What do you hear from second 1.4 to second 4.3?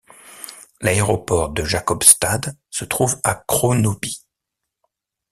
de Jakobstad se trouve à Kronoby.